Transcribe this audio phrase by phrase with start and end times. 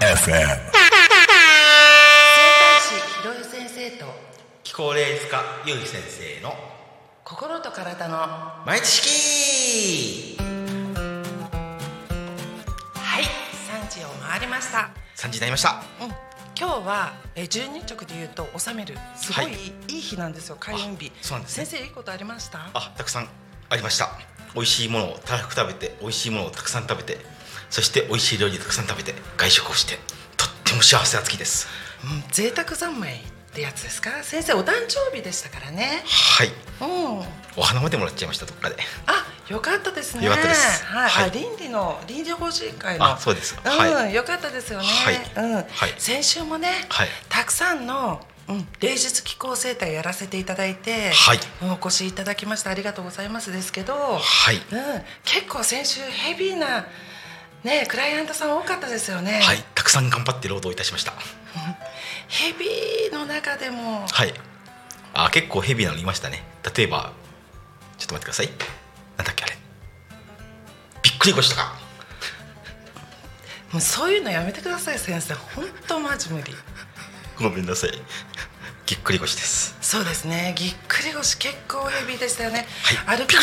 [0.00, 0.24] FM.
[0.24, 0.48] 整体
[2.80, 4.06] 師ひろゆ先生と
[4.62, 6.54] 気候霊術家ゆい先生の
[7.22, 8.16] 心と体の
[8.64, 10.38] 毎日式
[12.94, 15.82] はい3時を回りました、3時になりました。
[16.00, 16.08] うん、
[16.56, 19.54] 今日はえー12日で言うと収めるすごい、はい
[19.88, 21.10] い、い日なんですよ開運日。
[21.20, 21.64] そうなんですね。
[21.66, 22.70] 先生いいことありました？
[22.72, 23.28] あたくさん
[23.68, 24.10] ありました。
[24.54, 27.18] 美味しいものをたく食べて美味しいものをたくさん食べて
[27.70, 29.96] そして美味しい料理をたくさん食べて外食をして
[30.36, 31.66] とっても幸せな月です。
[32.04, 33.18] うん、贅沢三昧っ
[33.52, 34.22] てやつですか？
[34.22, 36.04] 先生お誕生日でしたからね。
[36.06, 36.48] はい。
[36.80, 37.24] うん。
[37.56, 38.76] お花までもらっちゃいましたどっかで。
[39.06, 40.24] あよかったですね。
[40.24, 40.84] よかったです。
[40.84, 41.30] はい、はい。
[41.30, 43.04] あ倫理の倫理法人会の。
[43.04, 43.58] あそうです。
[43.62, 44.14] うん、はい。
[44.14, 45.20] よかったですよね、はい。
[45.36, 45.66] うん、はい。
[45.98, 47.08] 先週もね、はい。
[47.28, 51.38] たくさんのうん、芸術気候生態やらせていただいて、はい。
[51.62, 53.52] うんお越しいただきましてありがとうございます。
[53.52, 54.56] ですけど、はい。
[54.56, 54.62] うん、
[55.24, 56.86] 結構先週ヘビーな
[57.62, 59.40] ねクライアントさん多かったですよね。
[59.42, 59.64] はい。
[59.74, 61.12] たくさん頑張って労働いたしました。
[62.28, 64.34] ヘビーの中でも、はい。
[65.14, 66.44] あ結構ヘビーなのいましたね。
[66.76, 67.12] 例えば
[67.96, 68.48] ちょっと待ってください
[71.24, 71.72] びっくり腰とか。
[73.72, 75.32] もうそういうのやめてください先生。
[75.34, 76.52] 本当マジ無理。
[77.40, 77.92] ごめんなさい。
[78.84, 79.74] ぎっくり腰です。
[79.80, 80.54] そうですね。
[80.54, 82.66] ぎっくり腰結構ヘビーでしたよね、
[83.06, 83.40] はい歩くの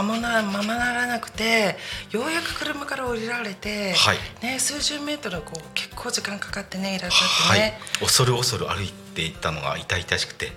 [0.00, 1.76] もまもなままならなくて
[2.12, 4.18] ようやく車から降りられて、はい。
[4.40, 10.52] ね、数十メートルこう結構時間かかってねいらっしゃはいってね、恐る恐る歩いていったのが痛々しくて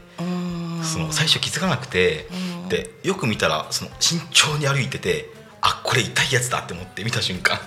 [0.83, 2.27] その最初気づかなくて
[2.63, 2.69] うん。
[2.69, 5.36] でよく見たらその慎重に歩いてて
[5.67, 7.59] あこれ痛いやつだって思って見た瞬間。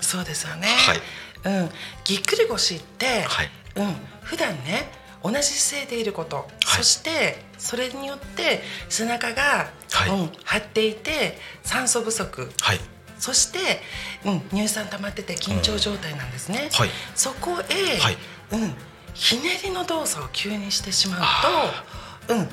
[0.00, 1.00] そうですよね、はい。
[1.44, 1.70] うん、
[2.04, 3.50] ぎっくり腰って、はい。
[3.76, 10.10] うん、普段ね同じ姿勢でいること、そしてそれによって背中が、はい。
[10.10, 12.50] うん、張っていて酸素不足。
[12.60, 12.80] はい。
[13.18, 13.82] そして、
[14.24, 16.68] うん、乳酸溜まってて緊張状態なんですね。
[16.72, 16.90] はい。
[17.14, 18.16] そこへ、はい。
[18.52, 18.74] うん、
[19.14, 21.82] ひねりの動作を急にしてしまうあ
[22.26, 22.48] と、うん、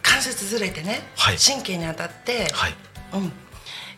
[0.00, 1.36] 関節ずれてね、はい。
[1.36, 2.74] 神経に当たって、はい。
[3.14, 3.32] うん、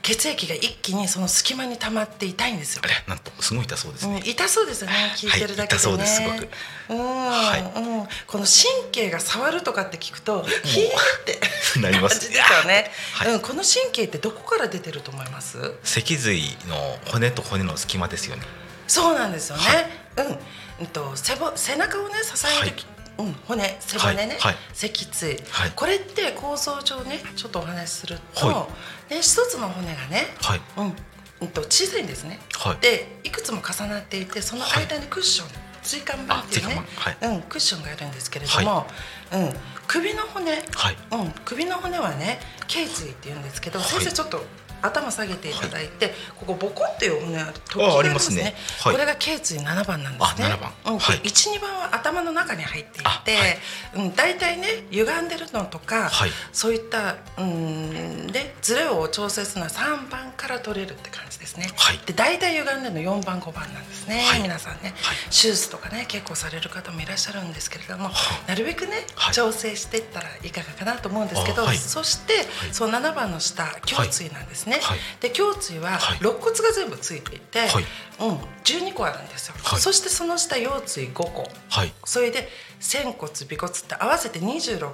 [0.05, 2.83] 血液が一気にその隙間に溜まって痛いんですよ。
[2.85, 2.89] あ。
[2.89, 4.95] れなんとすごい痛そうですうん、ね、痛そうですよね。
[5.17, 6.49] 聞いてるだけでね、痛そうですすごく。
[6.91, 7.81] うん、はい。
[7.81, 11.41] うん、この神経が触るとかって聞くとヒーって。
[11.81, 12.21] なります。
[12.21, 13.33] ですよね、 はい。
[13.33, 15.73] うん、この神経ってどこから出てると思います？
[15.83, 18.43] 脊髄の骨と骨の隙間ですよね。
[18.87, 19.63] そうなんですよね。
[19.65, 20.27] はい。
[20.29, 20.39] うん、
[20.81, 22.77] うんと背ぼ背中をね支える、
[23.19, 24.57] うん骨背骨ね、はいはい。
[24.73, 25.73] 脊椎、はい。
[25.75, 28.69] これって構造上ねちょっとお話しすると、は
[29.11, 30.61] ね一つの骨がね、はい。
[30.77, 30.97] うん、
[31.43, 32.41] うんと小さいんですね。
[32.55, 32.77] はい。
[32.79, 35.49] でいくつも重なっていてその間にクッション、
[35.83, 38.87] 椎間板っていうねあ椎間、うん、クッションがあるんですけれども、
[39.33, 39.55] うん、
[39.87, 40.97] 首の骨、はい。
[41.13, 43.89] うん、首の骨はね頸椎って言うんですけど、はい。
[43.89, 44.45] 先生ちょっと
[44.83, 48.55] 頭下げていただいて、ここボコっていう骨ある時あがありますね。
[48.81, 48.93] はい。
[48.93, 50.45] これが頸椎7番なんですね。
[50.45, 50.73] あ7番。
[50.93, 51.21] うん、はい。
[51.25, 53.59] 一二番は頭の中に入っていて、あはい。
[53.95, 56.31] うん、大体ね歪んでるのとか、はい。
[56.53, 61.71] そういったうんでズレを調整するのは3番から取れるって感じですね。
[61.77, 62.01] はい。
[62.05, 64.43] で大体歪んでるの4番5番なんですね、はい。
[64.43, 65.17] 皆さんね、はい。
[65.31, 68.11] 手術とかね結構される方もいらっしゃるんですけれども、
[68.47, 71.79] なるべくね、はい調整していったらいかがかなと思うんですけど、あはい。
[71.79, 74.81] そして、その7番の下胸椎なんですね。
[74.83, 74.99] はい。
[75.21, 76.19] で胸椎ははい。
[76.19, 77.85] 肋骨が全部ついていて、はい。
[78.21, 79.81] うん、12個あるんですよ、はい。
[79.81, 81.49] そしてその下腰椎5個。
[81.69, 81.93] はい。
[82.05, 82.49] それで
[82.81, 84.91] 仙骨尾骨って合わせて26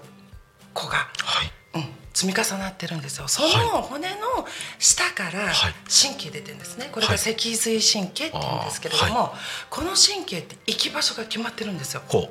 [0.75, 1.53] 個が、はい。
[1.75, 3.29] うん、積み重なってるんですよ。
[3.29, 4.47] そのは骨の
[4.79, 5.75] 下からはい。
[5.89, 6.89] 神経出てるんですね。
[6.93, 7.19] これがはい。
[7.19, 9.39] 脊髄神経って言うんですけれども、あ
[9.71, 12.31] この神経って行き場所が決まってるんですよ、こ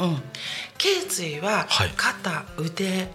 [0.00, 0.22] うん、
[0.78, 1.92] 頸椎ははい。
[1.96, 3.08] 肩、腕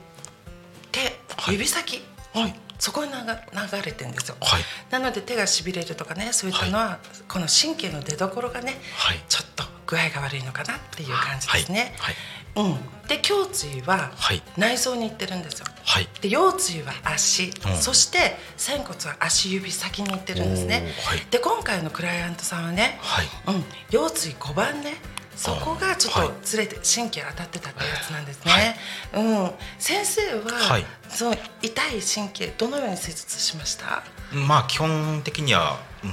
[0.91, 0.99] 手、
[1.35, 1.53] はい。
[1.53, 2.01] 指先、
[2.33, 2.51] はい。
[2.51, 4.61] うんそこに流流れてるんですよ、はい。
[4.91, 9.23] なので手がしびれるとかねそういったのは、この神経の出所がね、はい。
[9.27, 11.95] ちょっと具合が悪いのかなっていう感じですね。
[11.97, 12.15] はい。
[12.55, 12.73] うん、
[13.07, 14.41] で胸椎ははい。
[14.57, 15.65] 内臓に行ってるんですよ。
[15.83, 16.07] はい。
[16.21, 17.77] で腰椎は足、うん。
[17.77, 20.93] そして仙骨は足指先に行ってるんですね。
[21.05, 21.25] はい。
[21.31, 23.25] で今回のクライアントさんはね、はい。
[23.47, 24.93] うん、腰椎5番ね
[25.37, 26.27] そこがちょっはい。
[26.29, 28.75] とずれて神経当たってたってやつなんですね。
[29.13, 30.85] うん、先生は、はい。
[31.09, 34.03] その痛い神経どのように施術しました？
[34.33, 36.11] まあ基本的には、うん、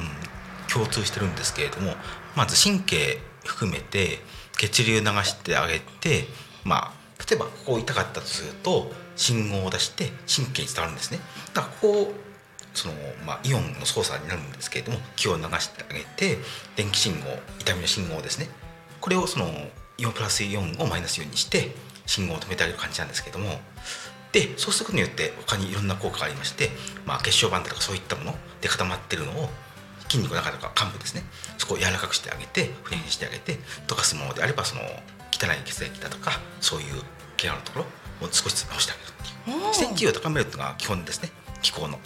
[0.73, 1.95] 共通してるんですけれども
[2.37, 4.19] まず神経含めて
[4.59, 6.25] 血流流してあげて
[6.63, 6.93] まあ
[7.29, 11.19] 例えばここ痛かったとすると信号を出して神経に伝わるんですね。
[11.55, 12.13] だからここ
[12.75, 12.95] その、
[13.25, 16.39] まあ、イオンの操作になるんですけれども気を流してあげて
[16.75, 17.27] 電気信号
[17.61, 18.49] 痛みの信号ですね
[19.05, 19.51] これをその
[19.99, 21.73] イオンプラスイオンをマイナスイオンにして
[22.07, 23.61] 信号を止めてあげる感じなんですけれども。
[24.33, 26.71] でそうすることによって他にいろんな効果がありまして、
[27.07, 29.49] まあ、血小板だとかそういったもので固まってるのを
[30.09, 31.23] 筋肉の中とか幹部ですね。
[31.59, 37.03] そこを柔らかくしてあげてフレにしてあげて溶かすものであればその汚い血液だとかそういう
[37.37, 37.81] 毛穴のとこ
[38.21, 39.13] ろを少しずつ直してあげるっ
[39.45, 39.65] ていう。
[39.65, 41.29] うん自然治癒を高めるっていうのが基本ですね。
[41.61, 42.01] 気候の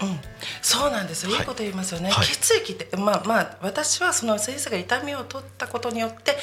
[0.00, 0.20] うん、
[0.62, 1.40] そうなんですよ、はい。
[1.40, 2.26] いいこと言いますよね、はい。
[2.26, 6.36] 血液ってまあまあ私はその先生が痛みを取ったことによって、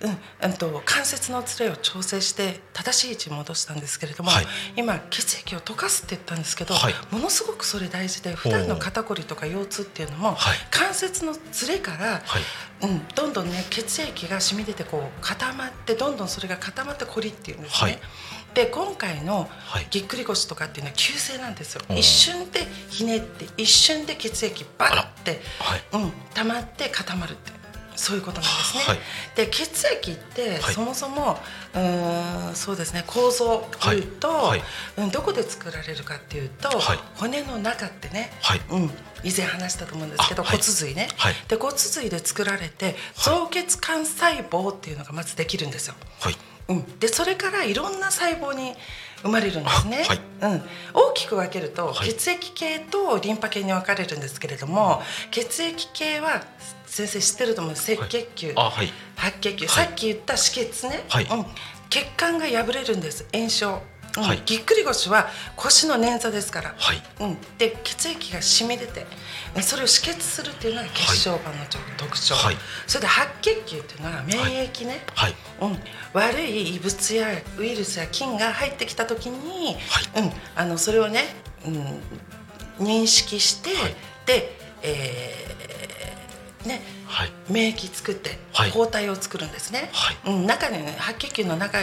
[0.00, 4.46] うん、うんと関節のつれを調整して正しい位置に戻したんですけれども、はい。
[4.76, 6.94] 今血液を溶かすって言ったんですけど、はい。
[7.10, 10.56] ものすごくそれ大事で普段の肩こりとか腰痛っていうのも、はい。
[10.70, 12.42] 関節のつれから、はい。
[12.82, 18.00] うん、どんどんね血液が染み出てこう固まってどんどんそれが固まってこりっていうんですね。
[18.54, 19.86] はいで今回のはい。
[19.90, 21.96] ぎっくり腰とかっていうのは急性なんですよ、うん。
[21.96, 22.60] 一瞬で
[22.90, 26.04] ひねって一瞬で血液バッて、はい。
[26.04, 27.50] うん、溜まって固まるって
[27.96, 28.82] そういうことなんですね。
[28.84, 28.98] はい。
[29.36, 30.74] で血液ってはい。
[30.74, 31.38] そもそも、
[31.74, 34.58] うーんそうですね構造を言うと、はい。
[34.58, 34.64] はい。
[34.98, 36.98] うん、どこで作られるかっていうと、はい。
[37.16, 38.60] 骨の中ってね、はい。
[38.70, 38.90] うん、
[39.24, 41.34] 以前話したと思うんですけど、骨髄ね、はい。
[41.48, 45.94] で骨髄で作られて造血幹細胞っていうのがまずできるんですよ。
[46.68, 48.74] はいうん、でそれからいろんな細胞に
[49.22, 50.20] 生まれるんですね、はい。
[50.42, 50.62] うん、
[50.94, 52.08] 大きく分けると、はい。
[52.08, 55.00] 血液系とリンパ系に分かれるんですけれども
[55.30, 56.42] 血液系は
[56.86, 58.92] 先生知ってると思う赤血球、あはい。
[59.16, 59.86] 白血球、はい。
[59.86, 61.24] さっき言った止血ね、はい。
[61.24, 61.46] うん、
[61.88, 63.26] 血管が破れるんです。
[63.32, 64.42] 炎症、うんはい。
[64.44, 67.02] ぎっくり腰は腰の捻挫ですから、はい。
[67.20, 69.06] うん、で血液が染み出て
[69.62, 71.56] それを止血するっていうのが血小板の
[71.96, 72.56] 特徴、はい。
[72.86, 75.34] それで白血球っていうのは免疫ね、はい。
[75.60, 75.78] うん、
[76.12, 77.28] 悪い異物や
[77.58, 79.76] ウイルスや菌が入ってきた時に、
[80.16, 81.24] うん、あのそれをね、
[82.78, 83.94] うん、認識して、はい。
[84.26, 87.32] で、えーね、はい。
[87.48, 88.70] 免疫作ってはい。
[88.70, 89.90] 抗体を作るんですね。
[89.92, 90.16] はい。
[90.26, 91.78] うん、中にね白血球の中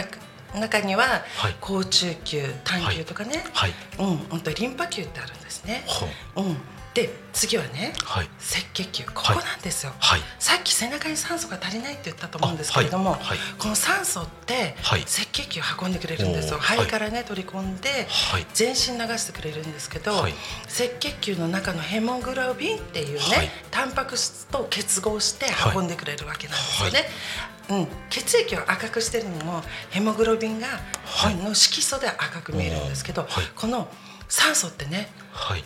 [0.54, 1.04] 中には、
[1.36, 1.56] はい。
[1.60, 3.72] 好中球単球とかね、はい。
[3.98, 5.84] うん、本当リンパ球ってあるんですね。
[5.86, 6.06] ほ
[6.42, 6.46] う。
[6.46, 6.56] うん、
[6.94, 8.24] で次はねはい。
[8.24, 9.04] 赤血球。
[9.04, 9.92] ここなんですよ。
[9.98, 10.20] はい。
[10.38, 13.22] さっき背中に酸素が足りないって言ったと思うんですけれども、あはい。
[13.24, 15.02] はいこの酸素ってはい。
[15.02, 18.46] 赤血球運んでくれるんですよ、肺からね取り込んではい。
[18.54, 20.34] 全身流してくれるんですけど、はい。
[20.66, 23.50] 赤血球の中のヘモグロビンっていうね、はい。
[23.70, 27.08] タンパク質と結合してはい運んでくれるわけなんですよね。
[27.70, 30.66] うん、血液を赤くしてるのもヘモグロビンが、
[31.04, 33.44] はいの色素で赤く見えるんですけど、はい。
[33.54, 33.88] この
[34.28, 35.64] 酸素ってねはい。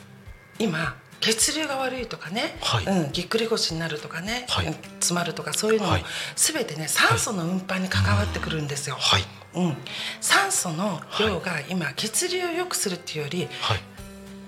[0.59, 2.85] 今血流が悪いとかね、はい。
[2.85, 4.67] うん、ぎっくり腰になるとかね、はい。
[4.67, 6.05] うん詰まるとかそういうのも、はい。
[6.37, 8.97] 全てね酸素の運搬に関わってくるんですよ。
[8.99, 9.23] はい。
[9.55, 9.77] うん、
[10.21, 13.81] 酸素の量が今血流を良くするっていうよりはい。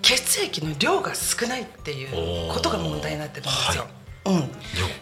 [0.03, 2.05] 血液の量が少ないってい
[2.49, 3.89] うことが問題になってるんですよ。
[4.27, 4.51] うん、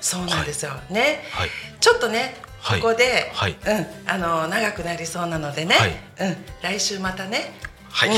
[0.00, 1.50] そうなんですよ、ね、はい。
[1.81, 2.81] ちょっとねはい。
[2.81, 3.56] ここで、はい。
[3.67, 5.91] うん、あの長くなりそうなのでね、はい。
[6.21, 7.53] うん、来週またね、
[7.91, 8.09] はい。
[8.09, 8.15] うん、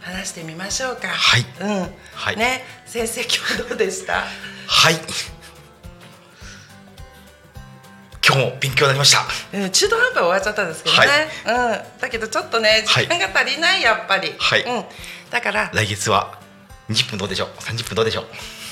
[0.00, 1.08] 話してみましょうか。
[1.08, 1.44] はい。
[1.60, 2.36] うん、はい。
[2.36, 3.30] ね、先生今
[3.64, 4.24] 日どうでした？
[4.66, 4.94] はい。
[8.26, 9.58] 今日も勉強になりました。
[9.58, 11.08] うん、中途半端終わっちゃったんですけどね、
[11.46, 14.62] うん、だけどちょっとね時間が足りないやっぱり、はい。
[14.62, 14.84] うん、
[15.30, 15.70] だから。
[15.74, 16.38] 来月は
[16.88, 18.24] 20分どうでしょう？30分どうでしょ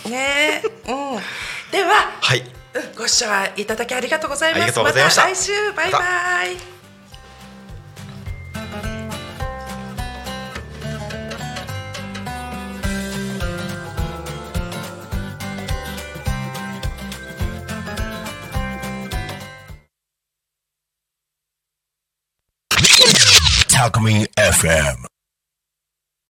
[0.07, 0.09] う？
[0.09, 1.21] ね、うん、
[1.71, 2.41] では、はい。
[2.41, 2.49] うん
[2.97, 3.27] ご視聴
[3.57, 4.63] いただきありがとうございます。
[4.63, 5.23] ありがとうございました。
[5.23, 5.99] た来週バイバ
[6.45, 6.57] イ、
[23.69, 25.18] Talk Me FM.